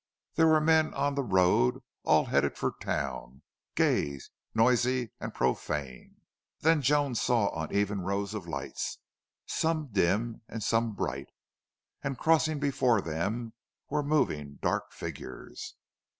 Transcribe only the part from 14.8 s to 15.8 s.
figures.